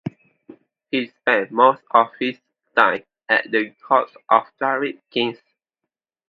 [0.89, 2.39] He spent most of his
[2.75, 5.37] time at the courts of Ghaurid kings.